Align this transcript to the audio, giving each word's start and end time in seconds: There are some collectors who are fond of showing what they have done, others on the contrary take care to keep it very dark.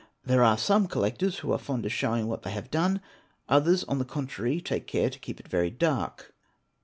There 0.25 0.43
are 0.43 0.57
some 0.57 0.87
collectors 0.87 1.37
who 1.37 1.51
are 1.51 1.59
fond 1.59 1.85
of 1.85 1.93
showing 1.93 2.25
what 2.27 2.41
they 2.41 2.49
have 2.49 2.71
done, 2.71 3.01
others 3.47 3.83
on 3.83 3.99
the 3.99 4.03
contrary 4.03 4.59
take 4.59 4.87
care 4.87 5.11
to 5.11 5.19
keep 5.19 5.39
it 5.39 5.47
very 5.47 5.69
dark. 5.69 6.33